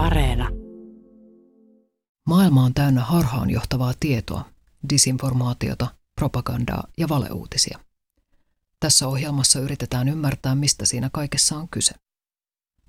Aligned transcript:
Areena. 0.00 0.48
Maailma 2.26 2.64
on 2.64 2.74
täynnä 2.74 3.00
harhaanjohtavaa 3.00 3.92
tietoa, 4.00 4.44
disinformaatiota, 4.90 5.86
propagandaa 6.14 6.84
ja 6.98 7.08
valeuutisia. 7.08 7.78
Tässä 8.80 9.08
ohjelmassa 9.08 9.60
yritetään 9.60 10.08
ymmärtää, 10.08 10.54
mistä 10.54 10.86
siinä 10.86 11.10
kaikessa 11.12 11.56
on 11.56 11.68
kyse. 11.68 11.94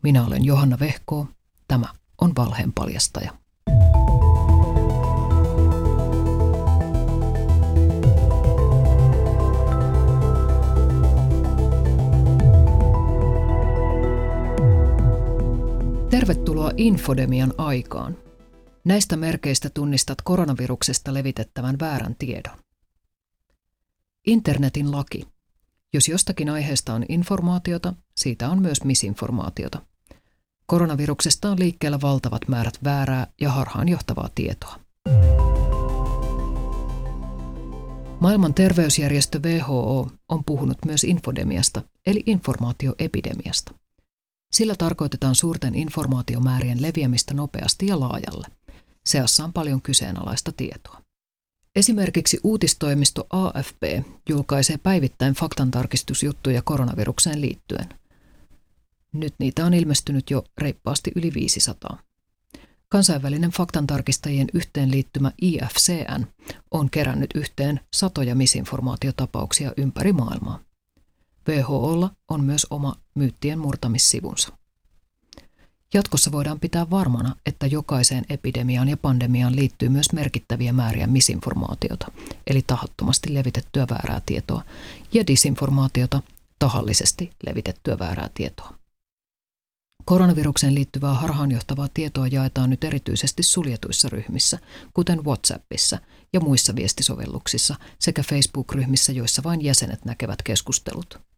Minä 0.03 0.25
olen 0.25 0.45
Johanna 0.45 0.79
Vehkoo. 0.79 1.27
Tämä 1.67 1.85
on 2.21 2.31
Valheen 2.37 2.73
paljastaja. 2.73 3.40
Infodemian 16.77 17.53
aikaan. 17.57 18.17
Näistä 18.85 19.17
merkeistä 19.17 19.69
tunnistat 19.69 20.17
koronaviruksesta 20.23 21.13
levitettävän 21.13 21.79
väärän 21.79 22.15
tiedon. 22.15 22.57
Internetin 24.27 24.91
laki. 24.91 25.27
Jos 25.93 26.07
jostakin 26.07 26.49
aiheesta 26.49 26.93
on 26.93 27.05
informaatiota, 27.09 27.93
siitä 28.17 28.49
on 28.49 28.61
myös 28.61 28.83
misinformaatiota. 28.83 29.81
Koronaviruksesta 30.65 31.51
on 31.51 31.59
liikkeellä 31.59 32.01
valtavat 32.01 32.47
määrät 32.47 32.79
väärää 32.83 33.27
ja 33.41 33.49
harhaanjohtavaa 33.49 34.29
tietoa. 34.35 34.79
Maailman 38.19 38.53
terveysjärjestö 38.53 39.39
WHO 39.39 40.11
on 40.29 40.43
puhunut 40.43 40.77
myös 40.85 41.03
infodemiasta, 41.03 41.81
eli 42.05 42.23
informaatioepidemiasta. 42.25 43.80
Sillä 44.51 44.75
tarkoitetaan 44.75 45.35
suurten 45.35 45.75
informaatiomäärien 45.75 46.81
leviämistä 46.81 47.33
nopeasti 47.33 47.87
ja 47.87 47.99
laajalle. 47.99 48.47
Seassa 49.05 49.43
on 49.43 49.53
paljon 49.53 49.81
kyseenalaista 49.81 50.51
tietoa. 50.51 51.01
Esimerkiksi 51.75 52.39
uutistoimisto 52.43 53.27
AFP 53.29 53.83
julkaisee 54.29 54.77
päivittäin 54.77 55.33
faktantarkistusjuttuja 55.33 56.61
koronavirukseen 56.61 57.41
liittyen. 57.41 57.89
Nyt 59.13 59.33
niitä 59.39 59.65
on 59.65 59.73
ilmestynyt 59.73 60.29
jo 60.29 60.43
reippaasti 60.57 61.11
yli 61.15 61.33
500. 61.33 61.97
Kansainvälinen 62.89 63.51
faktantarkistajien 63.51 64.47
yhteenliittymä 64.53 65.31
IFCN 65.41 66.25
on 66.71 66.89
kerännyt 66.89 67.29
yhteen 67.35 67.79
satoja 67.93 68.35
misinformaatiotapauksia 68.35 69.73
ympäri 69.77 70.13
maailmaa. 70.13 70.59
WHOlla 71.49 72.09
on 72.27 72.43
myös 72.43 72.67
oma 72.69 72.95
myyttien 73.15 73.59
murtamissivunsa. 73.59 74.49
Jatkossa 75.93 76.31
voidaan 76.31 76.59
pitää 76.59 76.89
varmana, 76.89 77.35
että 77.45 77.67
jokaiseen 77.67 78.25
epidemiaan 78.29 78.89
ja 78.89 78.97
pandemiaan 78.97 79.55
liittyy 79.55 79.89
myös 79.89 80.13
merkittäviä 80.13 80.73
määriä 80.73 81.07
misinformaatiota, 81.07 82.11
eli 82.47 82.61
tahattomasti 82.67 83.33
levitettyä 83.33 83.87
väärää 83.89 84.21
tietoa, 84.25 84.63
ja 85.13 85.27
disinformaatiota, 85.27 86.21
tahallisesti 86.59 87.31
levitettyä 87.47 87.99
väärää 87.99 88.29
tietoa. 88.33 88.73
Koronavirukseen 90.05 90.75
liittyvää 90.75 91.13
harhaanjohtavaa 91.13 91.87
tietoa 91.93 92.27
jaetaan 92.27 92.69
nyt 92.69 92.83
erityisesti 92.83 93.43
suljetuissa 93.43 94.09
ryhmissä, 94.09 94.59
kuten 94.93 95.25
WhatsAppissa 95.25 95.99
ja 96.33 96.39
muissa 96.39 96.75
viestisovelluksissa 96.75 97.75
sekä 97.99 98.23
Facebook-ryhmissä, 98.23 99.11
joissa 99.11 99.43
vain 99.43 99.61
jäsenet 99.61 100.05
näkevät 100.05 100.41
keskustelut. 100.41 101.30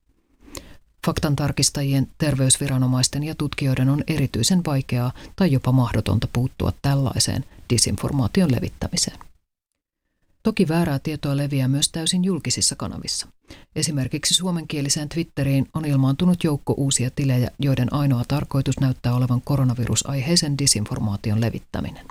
Faktantarkistajien, 1.06 2.08
terveysviranomaisten 2.18 3.24
ja 3.24 3.36
tutkijoiden 3.36 3.90
on 3.90 4.04
erityisen 4.08 4.62
vaikeaa 4.66 5.12
tai 5.36 5.52
jopa 5.52 5.72
mahdotonta 5.72 6.28
puuttua 6.34 6.74
tällaiseen 6.82 7.46
disinformaation 7.70 8.52
levittämiseen. 8.52 9.20
Toki 10.44 10.68
väärää 10.68 11.00
tietoa 11.00 11.38
leviää 11.38 11.68
myös 11.68 11.90
täysin 11.90 12.24
julkisissa 12.24 12.76
kanavissa. 12.76 13.28
Esimerkiksi 13.76 14.34
suomenkieliseen 14.34 15.10
Twitteriin 15.10 15.68
on 15.74 15.86
ilmaantunut 15.86 16.44
joukko 16.44 16.74
uusia 16.78 17.10
tilejä, 17.16 17.52
joiden 17.60 17.94
ainoa 17.94 18.24
tarkoitus 18.28 18.80
näyttää 18.80 19.14
olevan 19.14 19.42
koronavirusaiheisen 19.42 20.58
disinformaation 20.58 21.42
levittäminen. 21.42 22.06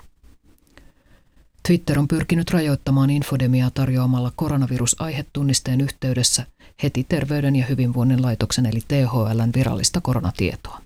Twitter 1.67 1.99
on 1.99 2.07
pyrkinyt 2.07 2.51
rajoittamaan 2.51 3.09
infodemiaa 3.09 3.71
tarjoamalla 3.71 4.31
koronavirusaihetunnisteen 4.35 5.81
yhteydessä 5.81 6.45
heti 6.83 7.05
Terveyden 7.09 7.55
ja 7.55 7.65
hyvinvoinnin 7.65 8.21
laitoksen 8.21 8.65
eli 8.65 8.79
THLn 8.87 9.51
virallista 9.55 10.01
koronatietoa. 10.01 10.81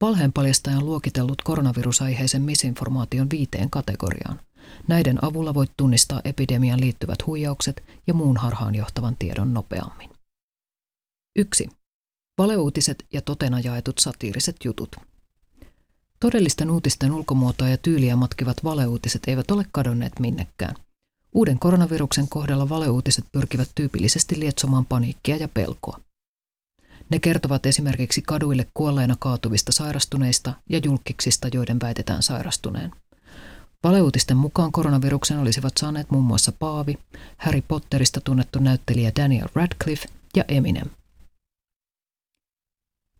Valheenpaljastaja 0.00 0.76
on 0.76 0.86
luokitellut 0.86 1.42
koronavirusaiheisen 1.42 2.42
misinformaation 2.42 3.30
viiteen 3.30 3.70
kategoriaan. 3.70 4.40
Näiden 4.88 5.24
avulla 5.24 5.54
voit 5.54 5.70
tunnistaa 5.76 6.20
epidemian 6.24 6.80
liittyvät 6.80 7.26
huijaukset 7.26 7.82
ja 8.06 8.14
muun 8.14 8.36
harhaan 8.36 8.74
johtavan 8.74 9.16
tiedon 9.18 9.54
nopeammin. 9.54 10.10
1. 11.36 11.68
Valeuutiset 12.38 13.06
ja 13.12 13.22
totena 13.22 13.60
jaetut 13.60 13.98
satiiriset 13.98 14.56
jutut. 14.64 14.96
Todellisten 16.20 16.70
uutisten 16.70 17.12
ulkomuotoa 17.12 17.68
ja 17.68 17.76
tyyliä 17.76 18.16
matkivat 18.16 18.64
valeuutiset 18.64 19.22
eivät 19.26 19.50
ole 19.50 19.66
kadonneet 19.72 20.20
minnekään. 20.20 20.74
Uuden 21.34 21.58
koronaviruksen 21.58 22.28
kohdalla 22.28 22.68
valeuutiset 22.68 23.24
pyrkivät 23.32 23.68
tyypillisesti 23.74 24.40
lietsomaan 24.40 24.86
paniikkia 24.86 25.36
ja 25.36 25.48
pelkoa. 25.48 26.00
Ne 27.10 27.18
kertovat 27.18 27.66
esimerkiksi 27.66 28.22
kaduille 28.22 28.66
kuolleena 28.74 29.16
kaatuvista 29.18 29.72
sairastuneista 29.72 30.54
ja 30.70 30.80
julkiksista, 30.84 31.48
joiden 31.52 31.80
väitetään 31.80 32.22
sairastuneen. 32.22 32.92
Valeuutisten 33.84 34.36
mukaan 34.36 34.72
koronaviruksen 34.72 35.38
olisivat 35.38 35.72
saaneet 35.76 36.10
muun 36.10 36.24
muassa 36.24 36.52
Paavi, 36.52 36.98
Harry 37.36 37.62
Potterista 37.68 38.20
tunnettu 38.20 38.58
näyttelijä 38.58 39.12
Daniel 39.20 39.48
Radcliffe 39.54 40.08
ja 40.36 40.44
Eminem. 40.48 40.90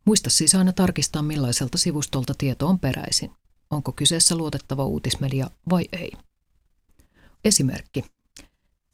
Muista 0.05 0.31
siis 0.31 0.55
aina 0.55 0.73
tarkistaa, 0.73 1.23
millaiselta 1.23 1.79
sivustolta 1.79 2.35
tieto 2.39 2.67
on 2.67 2.79
peräisin. 2.79 3.31
Onko 3.71 3.93
kyseessä 3.93 4.37
luotettava 4.37 4.85
uutismedia 4.85 5.51
vai 5.71 5.89
ei. 5.93 6.13
Esimerkki. 7.45 8.05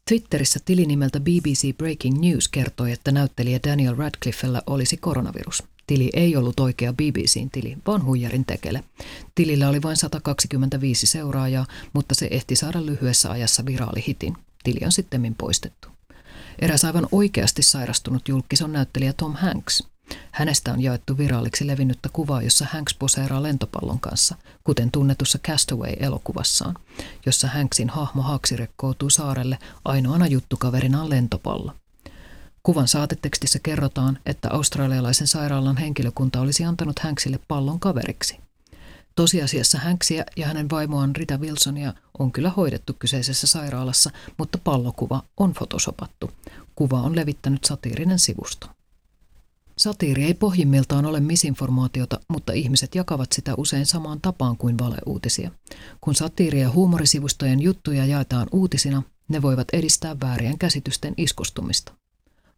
Twitterissä 0.09 0.60
tili 0.65 0.87
nimeltä 0.87 1.21
BBC 1.21 1.77
Breaking 1.77 2.21
News 2.21 2.49
kertoi, 2.49 2.93
että 2.93 3.12
näyttelijä 3.12 3.60
Daniel 3.69 3.97
Radcliffella 3.97 4.62
olisi 4.66 4.97
koronavirus. 4.97 5.62
Tili 5.87 6.10
ei 6.12 6.37
ollut 6.37 6.60
oikea 6.60 6.93
BBCn 6.93 7.50
tili, 7.53 7.77
vaan 7.87 8.05
huijarin 8.05 8.44
tekele. 8.44 8.84
Tilillä 9.34 9.69
oli 9.69 9.82
vain 9.82 9.97
125 9.97 11.06
seuraajaa, 11.06 11.66
mutta 11.93 12.15
se 12.15 12.28
ehti 12.31 12.56
saada 12.56 12.87
lyhyessä 12.87 13.31
ajassa 13.31 13.66
viraalihitin. 13.66 14.37
Tili 14.65 14.81
on 14.84 14.93
sitten 14.93 15.34
poistettu. 15.38 15.88
Eräs 16.59 16.84
aivan 16.84 17.09
oikeasti 17.12 17.62
sairastunut 17.62 18.28
julkis 18.28 18.62
on 18.62 18.72
näyttelijä 18.72 19.12
Tom 19.12 19.34
Hanks– 19.34 19.82
Hänestä 20.31 20.72
on 20.72 20.82
jaettu 20.82 21.19
viraaliksi 21.19 21.66
levinnyttä 21.66 22.09
kuvaa, 22.12 22.42
jossa 22.42 22.66
Hanks 22.72 22.94
poseeraa 22.94 23.42
lentopallon 23.42 24.00
kanssa, 24.00 24.37
kuten 24.65 24.91
tunnetussa 24.91 25.38
Castaway-elokuvassaan, 25.38 26.75
jossa 27.26 27.48
Hanksin 27.48 27.88
hahmo 27.88 28.22
Haksi 28.22 28.56
rekkoutuu 28.56 29.10
saarelle 29.10 29.59
ainoana 29.84 30.26
juttukaverinaan 30.26 31.10
lentopallo. 31.10 31.72
Kuvan 32.62 32.88
saatetekstissä 32.88 33.59
kerrotaan, 33.62 34.19
että 34.26 34.50
australialaisen 34.50 35.26
sairaalan 35.26 35.76
henkilökunta 35.76 36.41
olisi 36.41 36.64
antanut 36.64 36.98
Hanksille 36.98 37.38
pallon 37.48 37.81
kaveriksi. 37.81 38.38
Tosiasiassa 39.14 39.78
Hanksia 39.78 40.25
ja 40.37 40.47
hänen 40.47 40.70
vaimoaan 40.70 41.16
Rita 41.16 41.37
Wilsonia 41.37 41.94
on 42.19 42.32
kyllä 42.32 42.50
hoidettu 42.50 42.97
kyseisessä 42.98 43.47
sairaalassa, 43.47 44.10
mutta 44.38 44.59
pallokuva 44.59 45.22
on 45.37 45.53
fotosopattu. 45.53 46.31
Kuva 46.75 47.00
on 47.00 47.16
levittänyt 47.16 47.64
satiirinen 47.64 48.19
sivusto. 48.19 48.74
Satiiri 49.79 50.25
ei 50.25 50.35
pohjimmiltaan 50.35 51.07
ole 51.07 51.21
misinformaatiota, 51.21 52.21
mutta 52.29 52.53
ihmiset 52.53 52.95
jakavat 52.95 53.33
sitä 53.33 53.55
usein 53.57 53.87
samaan 53.87 54.21
tapaan 54.21 54.56
kuin 54.56 54.79
valeuutisia. 54.79 55.50
Kun 56.00 56.15
satiiri- 56.15 56.61
ja 56.61 56.71
huumorisivustojen 56.71 57.61
juttuja 57.61 58.06
jaetaan 58.06 58.49
uutisina, 58.53 59.03
ne 59.29 59.43
voivat 59.43 59.69
edistää 59.73 60.21
väärien 60.21 60.59
käsitysten 60.59 61.15
iskostumista. 61.17 61.93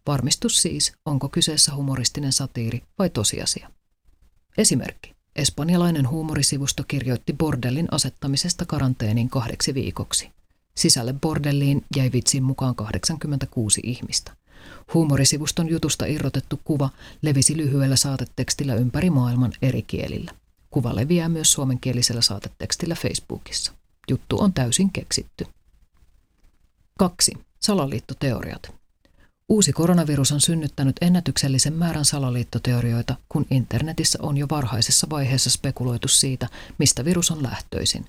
Varmistus 0.06 0.62
siis, 0.62 0.92
onko 1.04 1.28
kyseessä 1.28 1.74
humoristinen 1.74 2.32
satiiri 2.32 2.82
vai 2.98 3.10
tosiasia. 3.10 3.70
Esimerkki. 4.58 5.16
Espanjalainen 5.36 6.08
huumorisivusto 6.08 6.84
kirjoitti 6.88 7.32
bordellin 7.32 7.88
asettamisesta 7.90 8.64
karanteeniin 8.66 9.28
kahdeksi 9.28 9.74
viikoksi. 9.74 10.30
Sisälle 10.74 11.12
bordelliin 11.12 11.84
jäi 11.96 12.10
vitsin 12.12 12.42
mukaan 12.42 12.74
86 12.74 13.80
ihmistä. 13.84 14.35
Huumorisivuston 14.94 15.68
jutusta 15.68 16.06
irrotettu 16.06 16.60
kuva 16.64 16.90
levisi 17.22 17.56
lyhyellä 17.56 17.96
saatetekstillä 17.96 18.74
ympäri 18.74 19.10
maailman 19.10 19.52
eri 19.62 19.82
kielillä. 19.82 20.30
Kuva 20.70 20.96
leviää 20.96 21.28
myös 21.28 21.52
suomenkielisellä 21.52 22.20
saatetekstillä 22.20 22.94
Facebookissa. 22.94 23.72
Juttu 24.10 24.40
on 24.40 24.52
täysin 24.52 24.92
keksitty. 24.92 25.46
2. 26.98 27.32
Salaliittoteoriat. 27.60 28.74
Uusi 29.48 29.72
koronavirus 29.72 30.32
on 30.32 30.40
synnyttänyt 30.40 30.96
ennätyksellisen 31.00 31.72
määrän 31.72 32.04
salaliittoteorioita, 32.04 33.16
kun 33.28 33.46
internetissä 33.50 34.18
on 34.22 34.36
jo 34.36 34.46
varhaisessa 34.50 35.06
vaiheessa 35.10 35.50
spekuloitu 35.50 36.08
siitä, 36.08 36.48
mistä 36.78 37.04
virus 37.04 37.30
on 37.30 37.42
lähtöisin. 37.42 38.06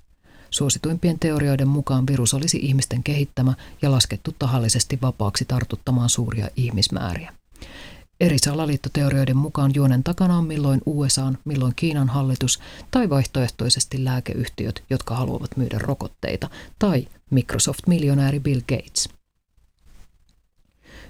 Suosituimpien 0.49 1.19
teorioiden 1.19 1.67
mukaan 1.67 2.07
virus 2.07 2.33
olisi 2.33 2.57
ihmisten 2.57 3.03
kehittämä 3.03 3.53
ja 3.81 3.91
laskettu 3.91 4.35
tahallisesti 4.39 4.99
vapaaksi 5.01 5.45
tartuttamaan 5.45 6.09
suuria 6.09 6.49
ihmismääriä. 6.55 7.33
Eri 8.19 8.37
salaliittoteorioiden 8.39 9.37
mukaan 9.37 9.71
juonen 9.75 10.03
takana 10.03 10.37
on 10.37 10.47
milloin 10.47 10.81
USA, 10.85 11.33
milloin 11.45 11.73
Kiinan 11.75 12.09
hallitus 12.09 12.59
tai 12.91 13.09
vaihtoehtoisesti 13.09 14.03
lääkeyhtiöt, 14.03 14.83
jotka 14.89 15.15
haluavat 15.15 15.57
myydä 15.57 15.77
rokotteita, 15.79 16.49
tai 16.79 17.07
Microsoft-miljonääri 17.29 18.39
Bill 18.39 18.59
Gates. 18.59 19.09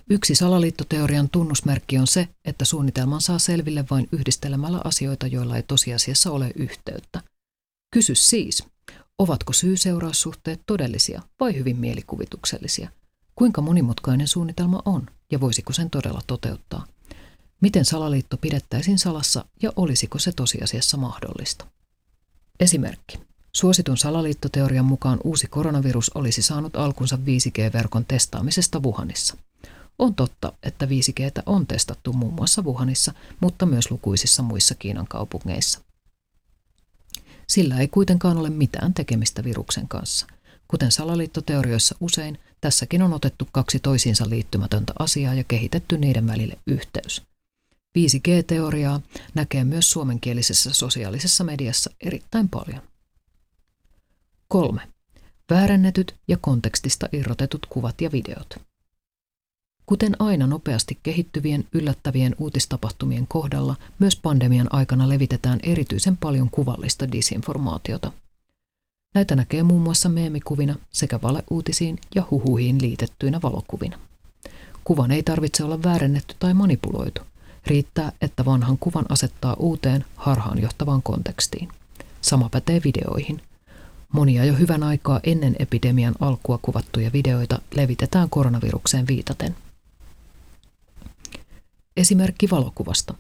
Yksi 0.09 0.35
salaliittoteorian 0.35 1.29
tunnusmerkki 1.29 1.97
on 1.97 2.07
se, 2.07 2.27
että 2.45 2.65
suunnitelman 2.65 3.21
saa 3.21 3.39
selville 3.39 3.85
vain 3.91 4.07
yhdistelemällä 4.11 4.81
asioita, 4.83 5.27
joilla 5.27 5.55
ei 5.55 5.63
tosiasiassa 5.63 6.31
ole 6.31 6.51
yhteyttä. 6.55 7.21
Kysy 7.93 8.15
siis, 8.15 8.63
ovatko 9.19 9.53
syy-seuraussuhteet 9.53 10.61
todellisia 10.65 11.21
vai 11.39 11.55
hyvin 11.55 11.77
mielikuvituksellisia? 11.77 12.89
Kuinka 13.35 13.61
monimutkainen 13.61 14.27
suunnitelma 14.27 14.81
on 14.85 15.07
ja 15.31 15.39
voisiko 15.39 15.73
sen 15.73 15.89
todella 15.89 16.21
toteuttaa? 16.27 16.85
Miten 17.61 17.85
salaliitto 17.85 18.37
pidettäisiin 18.37 18.99
salassa 18.99 19.45
ja 19.61 19.71
olisiko 19.75 20.19
se 20.19 20.31
tosiasiassa 20.31 20.97
mahdollista? 20.97 21.65
Esimerkki. 22.59 23.19
Suositun 23.53 23.97
salaliittoteorian 23.97 24.85
mukaan 24.85 25.19
uusi 25.23 25.47
koronavirus 25.47 26.11
olisi 26.15 26.41
saanut 26.41 26.75
alkunsa 26.75 27.15
5G-verkon 27.15 28.05
testaamisesta 28.05 28.79
Wuhanissa. 28.79 29.37
On 29.99 30.15
totta, 30.15 30.53
että 30.63 30.85
5G 30.85 31.43
on 31.45 31.67
testattu 31.67 32.13
muun 32.13 32.33
muassa 32.33 32.61
Wuhanissa, 32.61 33.13
mutta 33.39 33.65
myös 33.65 33.91
lukuisissa 33.91 34.43
muissa 34.43 34.75
Kiinan 34.75 35.07
kaupungeissa. 35.07 35.86
Sillä 37.49 37.77
ei 37.79 37.87
kuitenkaan 37.87 38.37
ole 38.37 38.49
mitään 38.49 38.93
tekemistä 38.93 39.43
viruksen 39.43 39.87
kanssa. 39.87 40.27
Kuten 40.67 40.91
salaliittoteorioissa 40.91 41.95
usein, 41.99 42.39
tässäkin 42.61 43.01
on 43.01 43.13
otettu 43.13 43.47
kaksi 43.51 43.79
toisiinsa 43.79 44.29
liittymätöntä 44.29 44.93
asiaa 44.99 45.33
ja 45.33 45.43
kehitetty 45.43 45.97
niiden 45.97 46.27
välille 46.27 46.57
yhteys. 46.67 47.21
5G-teoriaa 47.97 49.01
näkee 49.33 49.63
myös 49.63 49.91
suomenkielisessä 49.91 50.73
sosiaalisessa 50.73 51.43
mediassa 51.43 51.91
erittäin 52.01 52.49
paljon. 52.49 52.81
3. 54.47 54.81
Väärännetyt 55.49 56.15
ja 56.27 56.37
kontekstista 56.41 57.09
irrotetut 57.11 57.65
kuvat 57.65 58.01
ja 58.01 58.11
videot. 58.11 58.55
Kuten 59.89 60.15
aina 60.19 60.47
nopeasti 60.47 60.99
kehittyvien 61.03 61.65
yllättävien 61.73 62.35
uutistapahtumien 62.37 63.27
kohdalla, 63.27 63.75
myös 63.99 64.15
pandemian 64.15 64.67
aikana 64.73 65.09
levitetään 65.09 65.59
erityisen 65.63 66.17
paljon 66.17 66.49
kuvallista 66.49 67.11
disinformaatiota. 67.11 68.11
Näitä 69.15 69.35
näkee 69.35 69.63
muun 69.63 69.81
muassa 69.81 70.09
meemikuvina 70.09 70.75
sekä 70.91 71.19
valeuutisiin 71.21 71.99
ja 72.15 72.23
huhuihin 72.31 72.81
liitettyinä 72.81 73.39
valokuvina. 73.43 73.99
Kuvan 74.83 75.11
ei 75.11 75.23
tarvitse 75.23 75.63
olla 75.63 75.83
väärennetty 75.83 76.35
tai 76.39 76.53
manipuloitu. 76.53 77.21
Riittää, 77.67 78.11
että 78.21 78.45
vanhan 78.45 78.77
kuvan 78.77 79.05
asettaa 79.09 79.55
uuteen, 79.59 80.05
harhaanjohtavaan 80.15 81.03
kontekstiin. 81.03 81.69
Sama 82.21 82.49
pätee 82.49 82.81
videoihin. 82.83 83.41
Monia 84.13 84.45
jo 84.45 84.53
hyvän 84.53 84.83
aikaa 84.83 85.19
ennen 85.23 85.55
epidemian 85.59 86.15
alkua 86.19 86.59
kuvattuja 86.61 87.13
videoita 87.13 87.61
levitetään 87.75 88.29
koronavirukseen 88.29 89.07
viitaten– 89.07 89.55
Esimerkki 91.97 92.49
valokuvasta. 92.49 93.13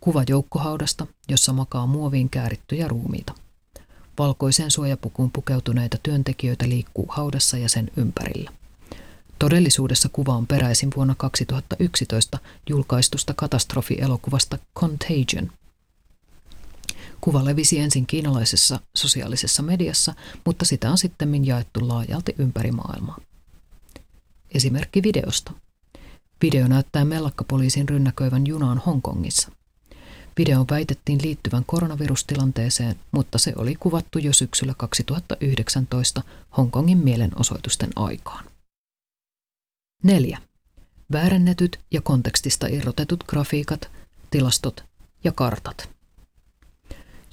Kuva 0.00 0.24
joukkohaudasta, 0.28 1.06
jossa 1.28 1.52
makaa 1.52 1.86
muoviin 1.86 2.30
käärittyjä 2.30 2.88
ruumiita. 2.88 3.34
Valkoiseen 4.18 4.70
suojapukuun 4.70 5.30
pukeutuneita 5.30 5.98
työntekijöitä 6.02 6.68
liikkuu 6.68 7.06
haudassa 7.08 7.58
ja 7.58 7.68
sen 7.68 7.90
ympärillä. 7.96 8.50
Todellisuudessa 9.38 10.08
kuva 10.08 10.34
on 10.34 10.46
peräisin 10.46 10.90
vuonna 10.96 11.14
2011 11.14 12.38
julkaistusta 12.68 13.34
katastrofielokuvasta 13.34 14.58
Contagion. 14.78 15.50
Kuva 17.20 17.44
levisi 17.44 17.78
ensin 17.78 18.06
kiinalaisessa 18.06 18.80
sosiaalisessa 18.96 19.62
mediassa, 19.62 20.14
mutta 20.44 20.64
sitä 20.64 20.90
on 20.90 20.98
sitten 20.98 21.46
jaettu 21.46 21.88
laajalti 21.88 22.34
ympäri 22.38 22.72
maailmaa. 22.72 23.18
Esimerkki 24.54 25.02
videosta– 25.02 25.52
Video 26.44 26.68
näyttää 26.68 27.04
mellakkapoliisin 27.04 27.88
rynnäköivän 27.88 28.46
junaan 28.46 28.78
Hongkongissa. 28.78 29.52
Video 30.38 30.64
väitettiin 30.70 31.22
liittyvän 31.22 31.64
koronavirustilanteeseen, 31.66 32.96
mutta 33.10 33.38
se 33.38 33.52
oli 33.56 33.74
kuvattu 33.74 34.18
jo 34.18 34.32
syksyllä 34.32 34.74
2019 34.76 36.22
Hongkongin 36.56 36.98
mielenosoitusten 36.98 37.90
aikaan. 37.96 38.44
4. 40.02 40.38
Väärennetyt 41.12 41.80
ja 41.90 42.00
kontekstista 42.00 42.66
irrotetut 42.66 43.24
grafiikat, 43.24 43.90
tilastot 44.30 44.84
ja 45.24 45.32
kartat. 45.32 45.93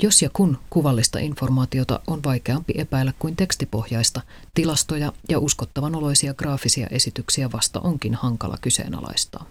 Jos 0.03 0.21
ja 0.21 0.29
kun 0.33 0.57
kuvallista 0.69 1.19
informaatiota 1.19 1.99
on 2.07 2.23
vaikeampi 2.23 2.73
epäillä 2.77 3.13
kuin 3.19 3.35
tekstipohjaista, 3.35 4.21
tilastoja 4.53 5.13
ja 5.29 5.39
uskottavan 5.39 5.95
oloisia 5.95 6.33
graafisia 6.33 6.87
esityksiä 6.87 7.51
vasta 7.51 7.79
onkin 7.79 8.15
hankala 8.15 8.57
kyseenalaistaa. 8.61 9.45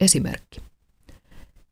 Esimerkki. 0.00 0.60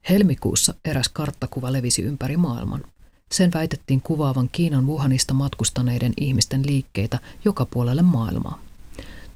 Helmikuussa 0.09 0.75
eräs 0.85 1.09
karttakuva 1.09 1.73
levisi 1.73 2.03
ympäri 2.03 2.37
maailman. 2.37 2.85
Sen 3.33 3.51
väitettiin 3.55 4.01
kuvaavan 4.01 4.49
Kiinan 4.53 4.87
Wuhanista 4.87 5.35
matkustaneiden 5.35 6.13
ihmisten 6.21 6.67
liikkeitä 6.67 7.19
joka 7.45 7.67
puolelle 7.67 8.03
maailmaa. 8.03 8.61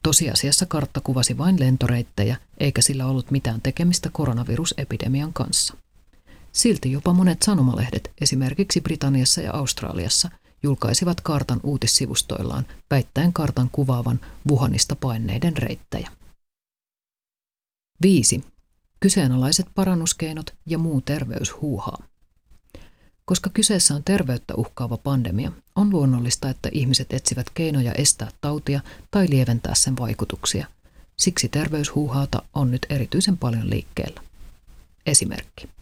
Tosiasiassa 0.03 0.67
kartta 0.67 1.01
kuvasi 1.01 1.39
vain 1.39 1.61
lentoreittejä, 1.61 2.37
eikä 2.59 2.83
sillä 2.83 3.07
ollut 3.07 3.31
mitään 3.31 3.61
tekemistä 3.61 4.11
koronavirusepidemian 4.13 5.33
kanssa. 5.33 5.75
Silti 6.59 6.93
jopa 6.93 7.13
monet 7.13 7.43
sanomalehdet, 7.43 8.11
esimerkiksi 8.21 8.81
Britanniassa 8.81 9.41
ja 9.41 9.53
Australiassa, 9.53 10.31
julkaisivat 10.63 11.21
kartan 11.21 11.61
uutissivustoillaan 11.63 12.67
väittäen 12.91 13.33
kartan 13.33 13.69
kuvaavan 13.73 14.21
Wuhanista 14.51 14.97
paineiden 14.97 15.57
reittejä. 15.57 16.11
5. 18.03 18.45
Kyseenalaiset 19.01 19.67
parannuskeinot 19.75 20.55
ja 20.67 20.79
muu 20.79 21.01
terveyshuuhaa. 21.01 22.03
Koska 23.25 23.51
kyseessä 23.55 23.95
on 23.95 24.05
terveyttä 24.05 24.55
uhkaava 24.55 24.97
pandemia, 24.97 25.53
on 25.77 25.91
luonnollista, 25.91 26.51
että 26.51 26.69
ihmiset 26.73 27.13
etsivät 27.13 27.51
keinoja 27.51 27.93
estää 27.93 28.31
tautia 28.41 28.81
tai 29.11 29.27
lieventää 29.31 29.75
sen 29.75 29.97
vaikutuksia. 29.99 30.67
Siksi 31.17 31.49
terveyshuuhaata 31.49 32.43
on 32.55 32.71
nyt 32.71 32.87
erityisen 32.91 33.39
paljon 33.39 33.71
liikkeellä. 33.71 34.21
Esimerkki. 35.07 35.78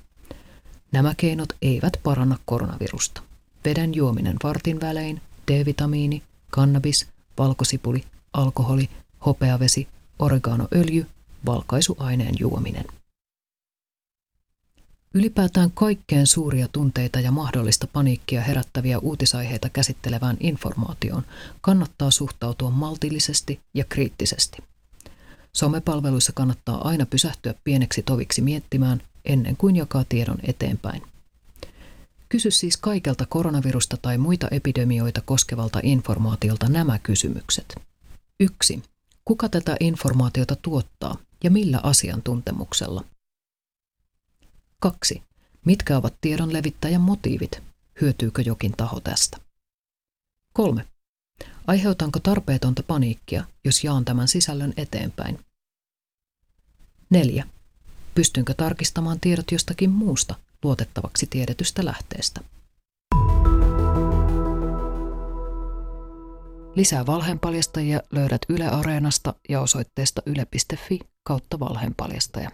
Nämä 0.97 1.15
keinot 1.17 1.49
eivät 1.63 1.93
paranna 2.03 2.39
koronavirusta. 2.45 3.23
Veden 3.65 3.95
juominen 3.95 4.37
vartin 4.43 4.81
välein, 4.81 5.21
D-vitamiini, 5.51 6.23
kannabis, 6.51 7.07
valkosipuli, 7.39 8.05
alkoholi, 8.33 8.89
hopeavesi, 9.27 9.89
oreganoöljy, 10.19 11.07
valkaisuaineen 11.47 12.35
juominen. 12.39 12.85
Ylipäätään 15.15 15.71
kaikkeen 15.71 16.27
suuria 16.27 16.69
tunteita 16.73 17.21
ja 17.21 17.31
mahdollista 17.31 17.87
paniikkia 17.87 18.41
herättäviä 18.41 18.99
uutisaiheita 18.99 19.69
käsittelevään 19.69 20.37
informaatioon 20.41 21.23
kannattaa 21.61 22.11
suhtautua 22.11 22.71
maltillisesti 22.71 23.61
ja 23.75 23.85
kriittisesti. 23.85 24.59
Somepalveluissa 25.53 26.33
kannattaa 26.33 26.89
aina 26.89 27.07
pysähtyä 27.07 27.55
pieneksi 27.65 28.03
toviksi 28.03 28.43
miettimään, 28.43 29.03
ennen 29.27 29.57
kuin 29.57 29.77
jakaa 29.77 30.05
tiedon 30.09 30.39
eteenpäin. 30.43 31.03
Kysy 32.29 32.51
siis 32.51 32.77
kaikelta 32.77 33.27
koronavirusta 33.27 33.97
tai 33.97 34.19
muita 34.19 34.49
epidemioita 34.51 35.21
koskevalta 35.21 35.81
informaatiolta 35.83 36.69
nämä 36.69 36.99
kysymykset. 36.99 37.75
1. 38.41 38.83
Kuka 39.25 39.49
tätä 39.49 39.77
informaatiota 39.81 40.57
tuottaa 40.57 41.17
ja 41.45 41.51
millä 41.51 41.81
asiantuntemuksella? 41.83 43.05
2. 44.81 45.23
Mitkä 45.65 45.97
ovat 45.97 46.15
tiedon 46.21 46.53
levittäjän 46.53 47.01
motiivit? 47.01 47.63
Hyötyykö 48.01 48.43
jokin 48.43 48.73
taho 48.77 49.01
tästä? 49.01 49.39
3. 50.53 50.87
Aiheutanko 51.67 52.21
tarpeetonta 52.21 52.83
paniikkia, 52.83 53.45
jos 53.65 53.85
jaan 53.85 54.05
tämän 54.05 54.29
sisällön 54.29 54.73
eteenpäin? 54.77 55.39
4. 57.11 57.47
Pystynkö 58.17 58.55
tarkistamaan 58.55 59.21
tiedot 59.21 59.53
jostakin 59.53 59.91
muusta 59.91 60.35
luotettavaksi 60.65 61.27
tiedetystä 61.31 61.85
lähteestä? 61.85 62.41
Lisää 66.75 67.07
valheenpaljastajia 67.07 68.01
löydät 68.11 68.41
Yle 68.49 68.69
Areenasta 68.69 69.35
ja 69.49 69.61
osoitteesta 69.61 70.23
yle.fi 70.27 70.99
kautta 71.23 71.61
valheenpaljastaja. 71.61 72.51